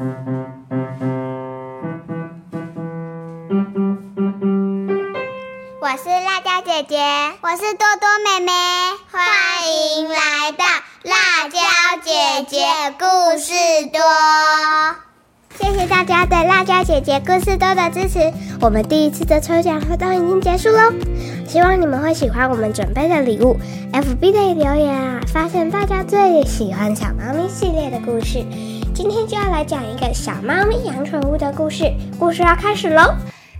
[0.00, 0.06] 我
[5.98, 6.96] 是辣椒姐姐，
[7.42, 8.50] 我是多多妹妹，
[9.10, 9.20] 欢
[9.68, 10.64] 迎来到
[11.02, 11.58] 辣椒
[12.02, 12.64] 姐姐
[12.98, 13.04] 故
[13.38, 13.52] 事
[13.92, 14.00] 多。
[15.58, 18.32] 谢谢大家对辣椒姐姐故事多的支持。
[18.62, 20.94] 我们第一次的抽奖活动已经结束喽，
[21.46, 23.58] 希望你们会喜欢我们准备的礼物。
[23.92, 28.42] FB 的留言啊，发现大家最喜欢小猫咪系列的故事，
[28.94, 31.92] 今天就要来讲一个小猫咪养宠物的故事。
[32.18, 33.14] 故事要开始喽！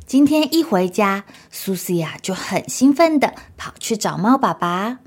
[0.05, 4.99] 今天一回家，苏西呀就很兴奋的跑去找猫爸爸。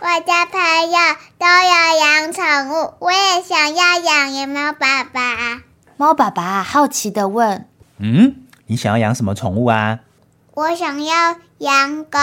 [0.00, 0.98] 我的朋友
[1.38, 5.62] 都有养宠物，我也想要养野猫爸爸。
[5.96, 7.66] 猫爸爸好奇的问
[7.98, 10.00] ：“嗯，你想要养什么宠物啊？”
[10.54, 12.18] 我想要养狗。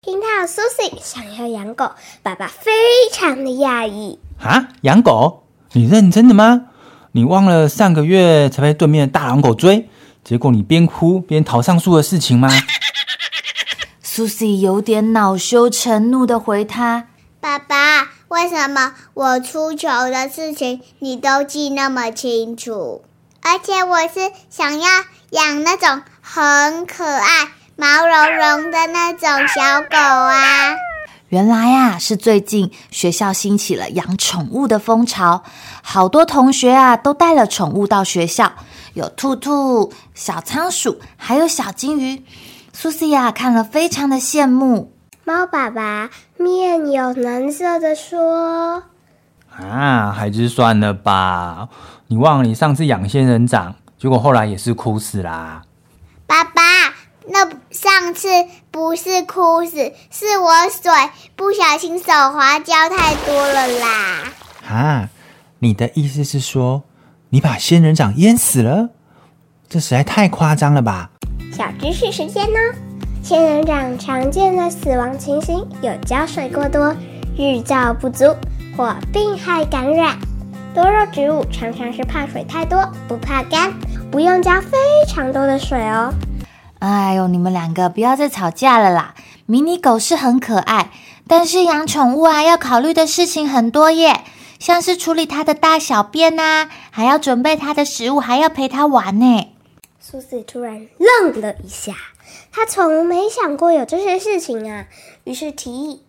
[0.00, 2.70] 听到 Susie 想要养狗，爸爸非
[3.12, 4.20] 常的讶异。
[4.40, 5.43] 啊，养狗？
[5.76, 6.66] 你认真的吗？
[7.12, 9.88] 你忘了上个月才被对面的大狼狗追？
[10.22, 12.48] 结果你边哭边逃上树的事情吗？
[14.02, 17.08] 苏西有点恼羞成怒的回他
[17.40, 23.02] ：“爸爸，为什么我出糗的事情你都记那么清楚？
[23.42, 24.88] 而且我是想要
[25.30, 30.76] 养那种很可爱、毛茸茸的那种小狗啊！
[31.34, 35.42] 原来呀，是最近学校兴起了养宠物的风潮，
[35.82, 38.52] 好多同学啊都带了宠物到学校。”
[38.94, 42.22] 有兔兔、小仓鼠，还有小金鱼。
[42.72, 44.92] 苏西亚看了非常的羡慕。
[45.24, 48.84] 猫爸爸面有难色的说
[49.58, 51.68] ：“啊，还是算了吧。
[52.06, 55.62] 你忘了你上次养仙人掌，结果后来也是哭死啦。”
[56.28, 56.62] 爸爸，
[57.26, 58.28] 那上次
[58.74, 60.90] 不是哭死，是我水
[61.36, 64.32] 不小心手滑浇太多了啦。
[64.68, 65.08] 啊，
[65.60, 66.82] 你的意思是说？
[67.28, 68.88] 你把仙人掌淹死了，
[69.68, 71.08] 这实在太夸张了吧！
[71.56, 72.58] 小知识时间呢，
[73.22, 76.92] 仙人掌常见的死亡情形有浇水过多、
[77.38, 78.34] 日照不足
[78.76, 80.18] 或病害感染。
[80.74, 83.72] 多肉植物常常是怕水太多，不怕干，
[84.10, 84.76] 不用浇非
[85.06, 86.12] 常多的水哦。
[86.84, 89.14] 哎呦，你们两个不要再吵架了啦！
[89.46, 90.90] 迷你狗是很可爱，
[91.26, 94.22] 但是养宠物啊，要考虑的事情很多耶。
[94.58, 99.48] 像是处理它的大小便呐，还要准备它的食物，还要陪它玩呢。
[99.98, 101.94] 苏西突然愣了一下，
[102.52, 104.84] 他从没想过有这些事情啊，
[105.24, 106.02] 于是提议：“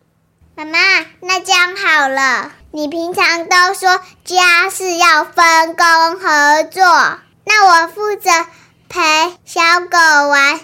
[0.56, 0.78] 妈妈，
[1.22, 6.84] 那这样好了，你平常都说家事要分工合作，
[7.46, 8.30] 那我负责
[8.90, 9.00] 陪
[9.46, 10.59] 小狗玩。”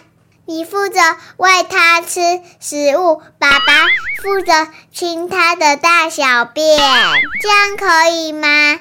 [0.46, 1.00] 你负责
[1.38, 2.20] 喂它吃
[2.60, 3.74] 食物，爸爸
[4.22, 6.78] 负责清它的大小便，
[7.42, 8.80] 这样可以吗？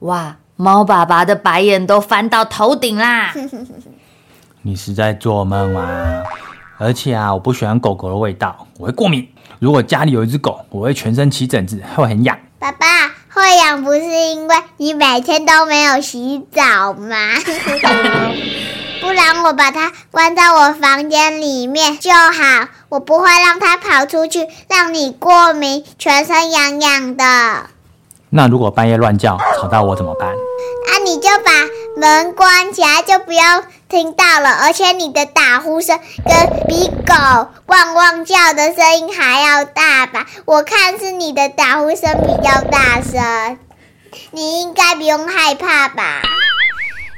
[0.00, 3.32] 哇，猫爸爸的白眼都翻到头顶啦！
[4.62, 6.22] 你是在做梦吗？
[6.76, 9.26] 而且啊，我不喜欢狗狗的味道，我会过敏。
[9.58, 12.38] 如果家里有一只狗，我会全身起疹子，会很痒。
[12.58, 12.86] 爸爸
[13.40, 17.16] 会痒不是因为你每天都没有洗澡吗？
[19.00, 27.24] 不然我把它关在我房间里面就好，我不会让它跑出去，让你过敏，全身痒痒的。
[28.28, 30.28] 那如果半夜乱叫，吵到我怎么办？
[30.28, 31.50] 啊，你就把
[31.96, 34.50] 门关起来，就不要听到了。
[34.62, 40.26] 而且你的打呼声跟比狗汪汪叫的声音还要大吧？
[40.46, 43.58] 我看是你的打呼声比较大声，
[44.30, 46.22] 你应该不用害怕吧？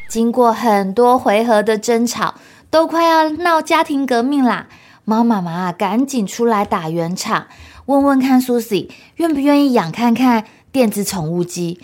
[0.09, 2.35] 经过很多回合的争吵，
[2.71, 4.67] 都快要闹家庭革命啦！
[5.05, 7.49] 猫妈妈赶紧出来打圆场，
[7.87, 11.81] 问问看苏西愿不愿意养看看电子宠物鸡。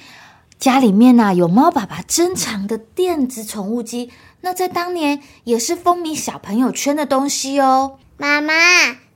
[0.59, 7.99] 家里面呐有猫爸爸珍藏的电子宠物机，那在当年也是风靡小朋友圈的东西哦。
[8.17, 8.55] 妈妈，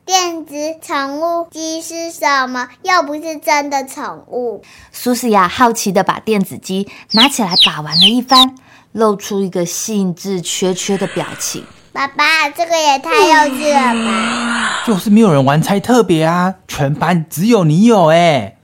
[0.04, 2.68] 电子宠物机是什么？
[2.82, 4.62] 又不是真的宠物。
[4.92, 8.56] 苏西呀，好奇的把电子机拿起来把玩了一番。
[8.92, 11.64] 露出一个兴致缺缺的表情。
[11.94, 14.82] 爸爸，这个也太幼稚了吧！
[14.86, 18.58] 就是没有人玩才特别啊，全班只有你有哎！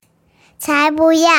[0.58, 1.30] 才不要！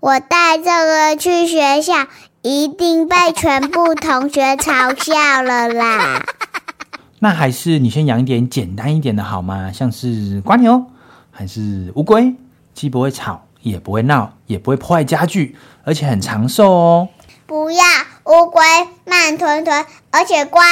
[0.00, 2.06] 我带这个去学校，
[2.42, 6.24] 一定被全部同学嘲笑了啦！
[7.20, 9.70] 那还是你先养一点简单一点的好吗？
[9.72, 10.86] 像是瓜牛，
[11.30, 12.34] 还是乌龟，
[12.72, 17.08] 既不会吵，也不会闹，也不会破坏家具，而且很长寿哦。
[17.46, 17.84] 不要。
[18.26, 18.62] 乌龟
[19.06, 20.62] 慢吞吞，而且瓜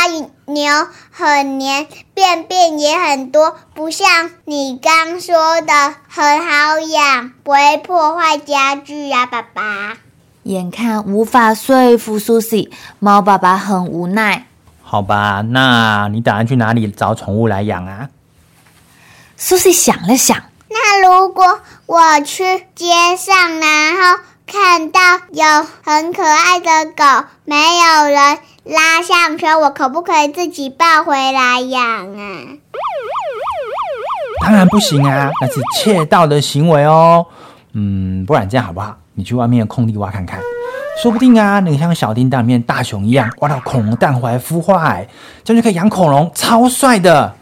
[0.44, 5.72] 牛很黏，便便也很多，不像你刚说的
[6.06, 9.96] 很好养，不会破坏家具呀，爸爸。
[10.44, 14.46] 眼看无法说服苏西，猫爸爸很无奈。
[14.82, 18.08] 好吧，那你打算去哪里找宠物来养啊？
[19.36, 20.36] 苏西想了想，
[20.68, 25.00] 那如果我去街上，然后看到
[25.30, 32.40] 有很可爱的狗，没有人拉项圈，我可不可以自己抱回来养啊？
[34.40, 37.26] 当然不行啊，那是窃盗的行为哦。
[37.72, 38.96] 嗯，不然这样好不好？
[39.18, 40.38] 你去外面的空地挖看看，
[41.02, 45.08] 说不定啊，你像小叮当里面大雄一样，挖到恐龙蛋回来孵化，哎，
[45.42, 47.34] 这样就可以养恐龙，超帅的。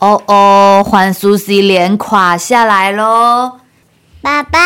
[0.00, 3.60] 哦哦，换苏西脸垮下来喽！
[4.20, 4.58] 爸爸，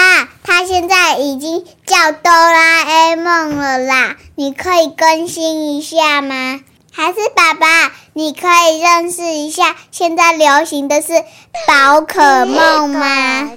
[0.42, 6.58] 他现在已经叫哆啦 A 梦了啦，你可以更新一下吗？
[6.92, 11.12] 还是爸爸，你可以认识一下现在流行的是
[11.68, 13.50] 宝可梦吗？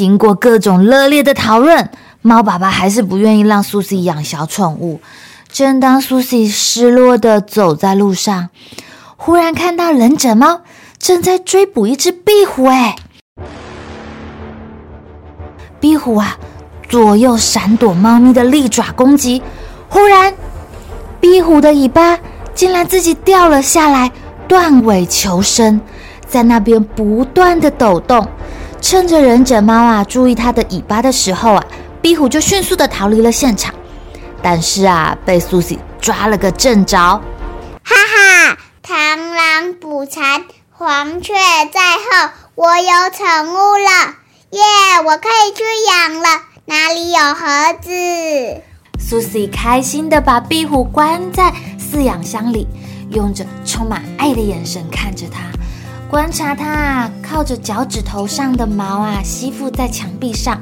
[0.00, 1.90] 经过各种热烈的讨论，
[2.22, 4.98] 猫爸爸还是不愿意让苏西养小宠物。
[5.52, 8.48] 正当苏西失落的走在路上，
[9.18, 10.62] 忽然看到忍者猫
[10.98, 12.64] 正在追捕一只壁虎。
[12.64, 12.96] 哎，
[15.78, 16.38] 壁虎啊，
[16.88, 19.42] 左右闪躲猫咪的利爪攻击。
[19.90, 20.32] 忽然，
[21.20, 22.18] 壁虎的尾巴
[22.54, 24.10] 竟然自己掉了下来，
[24.48, 25.78] 断尾求生，
[26.26, 28.26] 在那边不断的抖动。
[28.80, 31.64] 趁着忍者猫啊注意它的尾巴的时候啊，
[32.00, 33.74] 壁虎就迅速的逃离了现场。
[34.42, 36.96] 但是啊，被苏西抓了个正着。
[36.96, 37.20] 哈
[37.84, 41.34] 哈，螳螂捕蝉，黄雀
[41.70, 44.14] 在后，我有宠物了，
[44.50, 44.60] 耶！
[45.04, 46.28] 我可以去养了。
[46.64, 48.62] 哪里有盒子？
[48.98, 52.66] 苏西开心的把壁虎关在饲养箱里，
[53.10, 55.40] 用着充满爱的眼神看着它。
[56.10, 60.60] 观察它靠着脚趾头上的毛啊，吸附在墙壁上，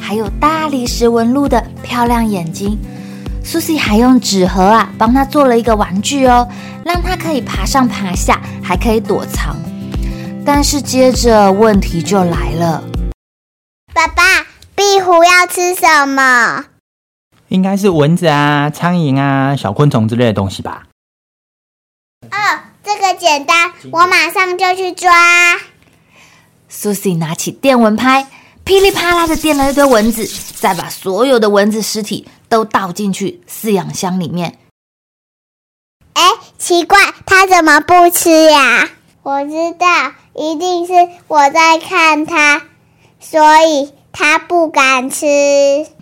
[0.00, 2.76] 还有大理石纹路的漂亮眼睛。
[3.44, 6.48] 苏西还用纸盒啊，帮它做了一个玩具哦，
[6.84, 9.56] 让它可以爬上爬下，还可以躲藏。
[10.44, 12.82] 但是接着问题就来了，
[13.94, 14.22] 爸爸，
[14.74, 16.64] 壁虎要吃什么？
[17.46, 20.88] 应该是蚊子啊、苍蝇啊、小昆虫之类的东西吧。
[22.32, 22.71] 哦。
[22.94, 25.10] 这个简单，我马上就去抓。
[26.70, 28.26] Susie 拿起电蚊拍，
[28.64, 34.58] 噼里啪啦的电了一堆蚊子，再把所有的蚊子尸体都倒进去饲养箱里面。
[36.12, 36.22] 哎，
[36.58, 38.90] 奇怪，它怎么不吃呀？
[39.22, 40.92] 我知道，一定是
[41.28, 42.62] 我在看它，
[43.20, 45.26] 所以它不敢吃。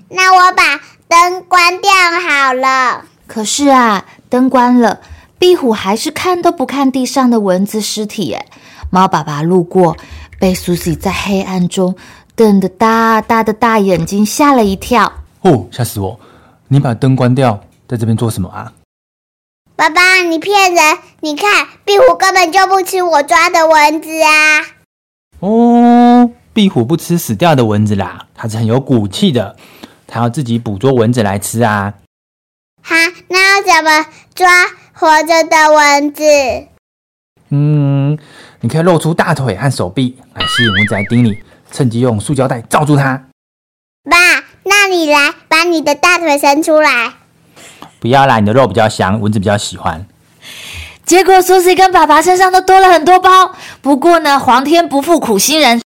[0.08, 1.92] 那我把灯关掉
[2.28, 3.04] 好了。
[3.28, 5.00] 可是啊，灯关了。
[5.40, 8.44] 壁虎还是看都不看地上的蚊子尸体，哎，
[8.90, 9.96] 猫爸爸路过，
[10.38, 11.96] 被苏西在黑暗中
[12.36, 15.10] 瞪得大大的大眼睛吓了一跳。
[15.40, 16.20] 哦，吓死我！
[16.68, 17.58] 你把灯关掉，
[17.88, 18.70] 在这边做什么啊？
[19.74, 20.98] 爸爸，你骗人！
[21.20, 24.66] 你看，壁虎根本就不吃我抓的蚊子啊！
[25.38, 29.56] 哦，壁虎不吃死掉的蚊子啦，它是很有骨气的，
[30.06, 31.94] 它要自己捕捉蚊子来吃啊。
[32.82, 32.94] 哈，
[33.28, 34.46] 那要怎么抓？
[35.00, 36.22] 活着的蚊子，
[37.48, 38.18] 嗯，
[38.60, 41.38] 你可以露出大腿和手臂来吸引蚊子来叮你，
[41.72, 43.24] 趁机用塑胶袋罩住它。
[44.04, 44.18] 爸，
[44.64, 47.14] 那你来把你的大腿伸出来。
[47.98, 50.06] 不要啦，你的肉比较香，蚊子比较喜欢。
[51.06, 53.54] 结果苏西跟爸爸身上都多了很多包。
[53.80, 55.80] 不过呢，皇天不负苦心人。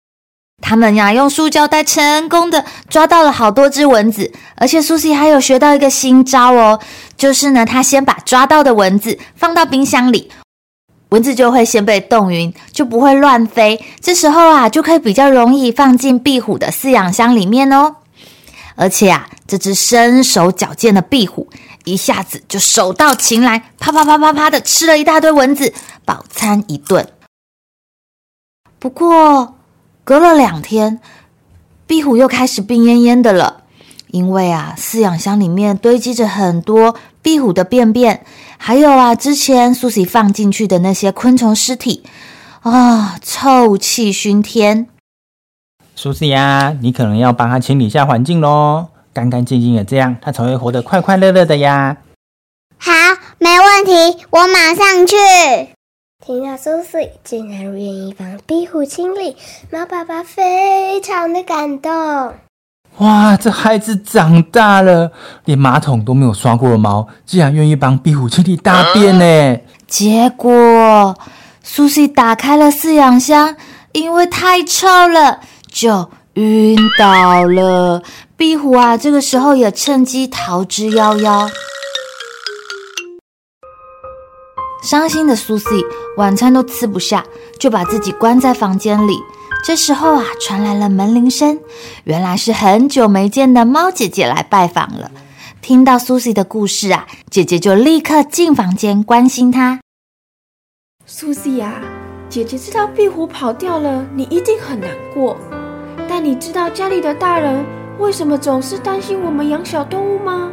[0.62, 6.81] 他们呀，用塑胶袋成功的抓到了好多只蚊子，而且苏西还有学到一个新招哦，
[7.16, 10.31] 就是呢，他先把抓到的蚊子放到冰箱里，
[11.09, 13.85] 蚊子就会先被冻晕，就不会乱飞。
[14.00, 17.97] 这时候啊，就可以比较容易放进壁虎的饲养箱里面哦。
[18.76, 21.49] 而且啊，这只身手矫健的壁虎
[21.85, 27.07] 一下子就手到擒来，啪啪啪啪啪的吃了一大堆蚊子，饱餐一顿。
[28.78, 29.57] 不过。
[30.04, 31.00] 隔了两天，
[31.87, 33.62] 壁虎又开始病恹恹的了，
[34.09, 38.25] 因为啊，饲养箱里面堆积着很多壁虎的便便，
[38.59, 42.02] 还有啊，之前苏西放进去的那些昆虫尸体，
[42.62, 44.88] 啊，臭气熏天。
[45.94, 51.99] 苏西呀，你可能要帮它清理一下环境喽，干干净净的，这样它才会活得快快乐乐的呀。
[52.76, 52.90] 好，
[53.38, 55.16] 没问题，我马上去。
[56.25, 59.37] 听到苏西竟然愿意帮壁虎清理，
[59.73, 61.91] 猫爸爸非常的感动。
[62.99, 65.11] 哇，这孩子长大了，
[65.47, 69.61] 连马桶都没有刷过的猫，竟然愿意帮壁虎清理大便呢！
[69.88, 71.17] 结果
[71.64, 73.57] 苏西打开了饲养箱，
[73.91, 75.41] 因为太臭了，
[75.73, 78.00] 就晕倒了。
[78.37, 81.50] 壁虎啊，这个时候也趁机逃之夭夭。
[84.82, 85.66] 伤心的苏西
[86.16, 87.24] 晚餐都吃不下，
[87.58, 89.16] 就把自己关在房间里。
[89.64, 91.60] 这时候啊，传来了门铃声，
[92.02, 95.12] 原来是很久没见的猫姐姐来拜访了。
[95.60, 99.78] 听到苏西的故事啊，姐姐就立刻进房间关心她。
[101.06, 101.80] 苏西呀，
[102.28, 105.36] 姐姐知道壁虎跑掉了，你一定很难过。
[106.08, 107.64] 但你知道家里的大人
[108.00, 110.50] 为什么总是担心我们养小动物吗？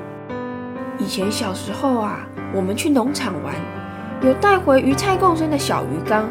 [1.00, 3.56] 以前小时候啊，我们去农场玩，
[4.22, 6.28] 有带回鱼菜共生的小鱼缸，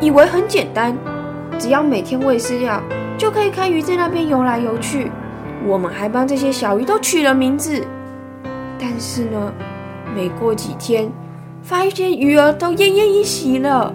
[0.00, 0.96] 以为很简单。
[1.58, 2.80] 只要每天喂饲料，
[3.18, 5.10] 就可以看鱼在那边游来游去。
[5.66, 7.82] 我们还帮这些小鱼都取了名字。
[8.78, 9.52] 但是呢，
[10.14, 11.10] 没过几天，
[11.60, 13.92] 发现鱼儿都奄奄一息了，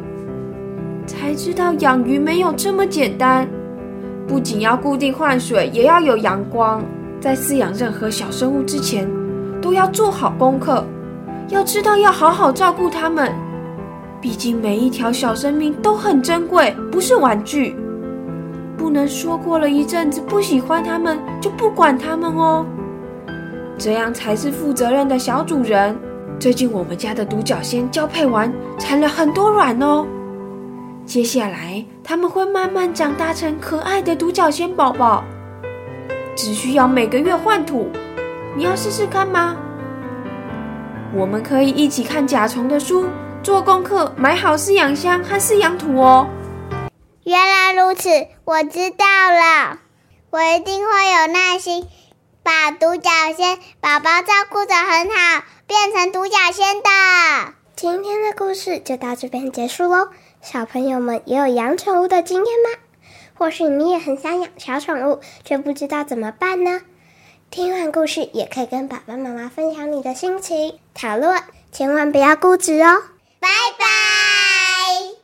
[1.06, 3.48] 才知道养鱼没有这么简单。
[4.28, 6.84] 不仅要固定换水，也要有阳光。
[7.22, 9.10] 在饲养任何小生物之前，
[9.62, 10.86] 都要做好功课，
[11.50, 13.34] 要知道要好好照顾它们。
[14.22, 17.76] 毕竟每一条小生命都很珍贵，不是玩具，
[18.78, 22.66] 不能说过了一阵子不喜欢它们就不管它们哦，
[23.78, 25.98] 这样才是负责任的小主人。
[26.38, 30.06] 最近我们家的独角仙交配完，产了很多卵哦，
[31.06, 35.24] 接下来它们会慢慢长大成可爱的独角仙宝宝，
[36.36, 37.88] 只需要每个月换土，
[38.56, 39.56] 你要试试看吗？
[41.14, 43.10] 我们可以一起看甲虫的书。
[43.42, 46.28] 做功课，买好饲养箱和饲养土哦。
[47.24, 48.10] 原来如此，
[48.44, 49.80] 我知道了。
[50.30, 51.88] 我一定会有耐心，
[52.44, 57.54] 把独角仙宝宝照顾得很好，变成独角仙的。
[57.76, 60.10] 今天的故事就到这边结束喽。
[60.42, 62.80] 小朋友们也有养宠物的经验吗？
[63.34, 66.82] 或许你也很想养小宠物，却不知道怎么办呢？
[67.50, 71.42] 听完故事，也可以跟爸爸妈妈分享你的心情，讨论
[71.72, 73.04] 千万不要固执哦。
[73.40, 75.19] 拜拜。